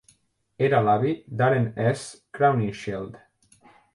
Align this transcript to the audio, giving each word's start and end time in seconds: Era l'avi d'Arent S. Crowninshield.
Era 0.67 0.79
l'avi 0.85 1.11
d'Arent 1.41 1.69
S. 1.91 2.01
Crowninshield. 2.39 3.23